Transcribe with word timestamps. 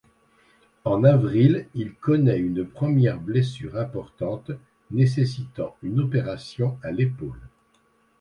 En 0.83 1.03
avril, 1.03 1.67
il 1.75 1.93
connaît 1.93 2.39
une 2.39 2.65
première 2.65 3.19
blessure 3.21 3.77
importante, 3.77 4.49
nécessitant 4.89 5.77
une 5.83 5.99
opération 5.99 6.79
à 6.81 6.89
l'épaule. 6.91 7.39